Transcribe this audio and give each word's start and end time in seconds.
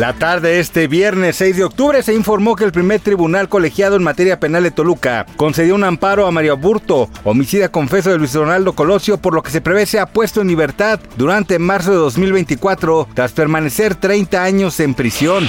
La 0.00 0.14
tarde 0.14 0.52
de 0.52 0.60
este 0.60 0.86
viernes 0.86 1.36
6 1.36 1.58
de 1.58 1.64
octubre 1.64 2.02
se 2.02 2.14
informó 2.14 2.56
que 2.56 2.64
el 2.64 2.72
primer 2.72 3.00
tribunal 3.00 3.50
colegiado 3.50 3.96
en 3.96 4.02
materia 4.02 4.40
penal 4.40 4.62
de 4.62 4.70
Toluca 4.70 5.26
concedió 5.36 5.74
un 5.74 5.84
amparo 5.84 6.26
a 6.26 6.30
Mario 6.30 6.56
Burto, 6.56 7.10
homicida 7.22 7.68
confeso 7.68 8.08
de 8.08 8.16
Luis 8.16 8.32
Ronaldo 8.32 8.72
Colosio, 8.72 9.18
por 9.18 9.34
lo 9.34 9.42
que 9.42 9.50
se 9.50 9.60
prevé 9.60 9.84
sea 9.84 10.06
puesto 10.06 10.40
en 10.40 10.48
libertad 10.48 11.00
durante 11.18 11.58
marzo 11.58 11.90
de 11.90 11.98
2024 11.98 13.08
tras 13.12 13.32
permanecer 13.32 13.94
30 13.94 14.42
años 14.42 14.80
en 14.80 14.94
prisión. 14.94 15.46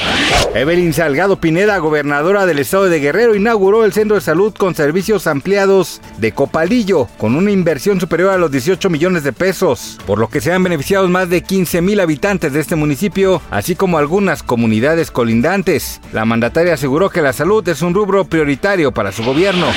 Evelyn 0.54 0.94
Salgado 0.94 1.40
Pineda, 1.40 1.78
gobernadora 1.78 2.46
del 2.46 2.60
estado 2.60 2.90
de 2.90 3.00
Guerrero, 3.00 3.36
inauguró 3.36 3.86
el 3.86 3.94
centro 3.94 4.16
de 4.16 4.22
salud 4.22 4.54
con 4.54 4.76
servicios 4.76 5.28
ampliados 5.28 6.02
de 6.18 6.34
Copalillo, 6.34 7.08
con 7.18 7.38
una 7.38 7.52
inversión 7.52 8.02
superior 8.02 8.32
a 8.32 8.38
los 8.38 8.52
18 8.52 8.90
millones 8.90 9.24
de 9.24 9.32
pesos, 9.32 9.98
por 10.06 10.20
lo 10.20 10.28
que 10.28 10.42
se 10.42 10.52
han 10.52 10.62
beneficiado 10.62 11.08
más 11.08 11.30
de 11.30 11.42
15 11.42 11.82
mil 11.82 12.02
habitantes 12.02 12.52
de 12.52 12.60
este 12.60 12.76
municipio, 12.76 13.42
así 13.50 13.78
como 13.78 13.98
algunas 13.98 14.41
comunidades 14.44 15.12
colindantes. 15.12 16.02
La 16.14 16.26
mandataria 16.26 16.74
aseguró 16.74 17.10
que 17.10 17.22
la 17.22 17.34
salud 17.34 17.68
es 17.68 17.82
un 17.82 17.94
rubro 17.94 18.26
prioritario 18.26 18.92
para 18.92 19.12
su 19.12 19.24
gobierno. 19.24 19.68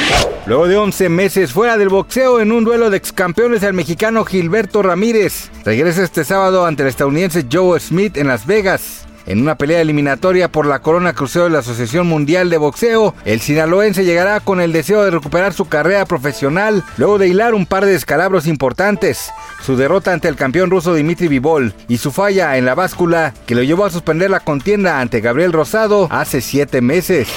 Luego 0.47 0.69
de 0.69 0.77
11 0.77 1.09
meses 1.09 1.53
fuera 1.53 1.77
del 1.77 1.89
boxeo 1.89 2.41
en 2.41 2.53
un 2.53 2.65
duelo 2.65 2.91
de 2.91 2.97
excampeones, 2.97 3.63
el 3.63 3.75
mexicano 3.75 4.25
Gilberto 4.25 4.83
Ramírez 4.83 5.51
regresa 5.65 6.03
este 6.03 6.25
sábado 6.25 6.67
ante 6.67 6.83
el 6.83 6.89
estadounidense 6.89 7.47
Joe 7.51 7.81
Smith 7.81 8.17
en 8.17 8.29
Las 8.29 8.47
Vegas. 8.47 9.07
En 9.27 9.41
una 9.41 9.57
pelea 9.57 9.81
eliminatoria 9.81 10.49
por 10.49 10.67
la 10.67 10.81
corona 10.81 11.15
crucero 11.15 11.45
de 11.45 11.51
la 11.51 11.61
Asociación 11.61 12.07
Mundial 12.07 12.51
de 12.51 12.59
Boxeo, 12.59 13.15
el 13.25 13.41
sinaloense 13.41 14.05
llegará 14.05 14.41
con 14.41 14.61
el 14.61 14.73
deseo 14.73 15.03
de 15.03 15.11
recuperar 15.11 15.55
su 15.55 15.67
carrera 15.67 16.05
profesional 16.05 16.85
luego 16.99 17.19
de 17.19 17.29
hilar 17.29 17.55
un 17.55 17.65
par 17.65 17.87
de 17.87 17.93
descalabros 17.93 18.47
importantes. 18.47 19.31
Su 19.63 19.77
derrota 19.77 20.13
ante 20.13 20.29
el 20.29 20.37
campeón 20.37 20.71
ruso 20.71 20.95
Dimitri 20.95 21.29
Vivol 21.29 21.73
y 21.89 21.97
su 21.99 22.13
falla 22.13 22.59
en 22.59 22.67
la 22.67 22.75
báscula 22.75 23.33
que 23.47 23.55
lo 23.55 23.63
llevó 23.63 23.87
a 23.87 23.91
suspender 23.91 24.31
la 24.31 24.41
contienda 24.41 25.01
ante 25.01 25.21
Gabriel 25.21 25.53
Rosado 25.53 26.07
hace 26.11 26.43
siete 26.43 26.83
meses. 26.83 27.29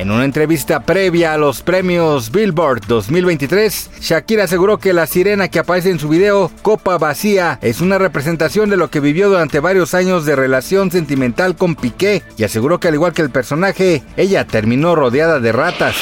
En 0.00 0.10
una 0.10 0.24
entrevista 0.24 0.80
previa 0.80 1.34
a 1.34 1.36
los 1.36 1.60
premios 1.60 2.32
Billboard 2.32 2.86
2023, 2.86 3.90
Shakira 4.00 4.44
aseguró 4.44 4.78
que 4.78 4.94
la 4.94 5.06
sirena 5.06 5.48
que 5.48 5.58
aparece 5.58 5.90
en 5.90 5.98
su 5.98 6.08
video 6.08 6.50
Copa 6.62 6.96
Vacía 6.96 7.58
es 7.60 7.82
una 7.82 7.98
representación 7.98 8.70
de 8.70 8.78
lo 8.78 8.88
que 8.88 9.00
vivió 9.00 9.28
durante 9.28 9.60
varios 9.60 9.92
años 9.92 10.24
de 10.24 10.36
relación 10.36 10.90
sentimental 10.90 11.54
con 11.54 11.74
Piqué 11.74 12.22
y 12.38 12.44
aseguró 12.44 12.80
que 12.80 12.88
al 12.88 12.94
igual 12.94 13.12
que 13.12 13.20
el 13.20 13.28
personaje, 13.28 14.02
ella 14.16 14.46
terminó 14.46 14.94
rodeada 14.94 15.38
de 15.38 15.52
ratas. 15.52 15.96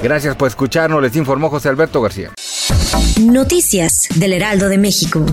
Gracias 0.00 0.36
por 0.36 0.46
escucharnos, 0.46 1.02
les 1.02 1.16
informó 1.16 1.50
José 1.50 1.68
Alberto 1.68 2.00
García. 2.00 2.30
Noticias 3.20 4.06
del 4.14 4.34
Heraldo 4.34 4.68
de 4.68 4.78
México. 4.78 5.26